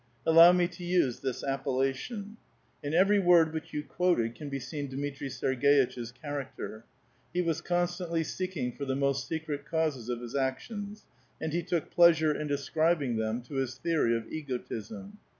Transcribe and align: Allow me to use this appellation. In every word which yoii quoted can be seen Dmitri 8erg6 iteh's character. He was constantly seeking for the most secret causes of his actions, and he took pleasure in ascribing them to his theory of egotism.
Allow 0.25 0.51
me 0.53 0.67
to 0.67 0.83
use 0.83 1.19
this 1.19 1.43
appellation. 1.43 2.37
In 2.81 2.91
every 2.95 3.19
word 3.19 3.53
which 3.53 3.71
yoii 3.71 3.87
quoted 3.87 4.33
can 4.33 4.49
be 4.49 4.59
seen 4.59 4.89
Dmitri 4.89 5.27
8erg6 5.27 5.61
iteh's 5.61 6.11
character. 6.11 6.85
He 7.31 7.43
was 7.43 7.61
constantly 7.61 8.23
seeking 8.23 8.71
for 8.71 8.85
the 8.85 8.95
most 8.95 9.27
secret 9.27 9.63
causes 9.63 10.09
of 10.09 10.21
his 10.21 10.35
actions, 10.35 11.05
and 11.39 11.53
he 11.53 11.61
took 11.61 11.91
pleasure 11.91 12.33
in 12.33 12.51
ascribing 12.51 13.17
them 13.17 13.43
to 13.43 13.53
his 13.57 13.75
theory 13.77 14.17
of 14.17 14.25
egotism. 14.33 15.19